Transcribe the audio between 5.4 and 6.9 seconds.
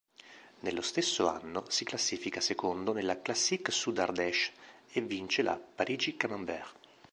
la Parigi-Camembert.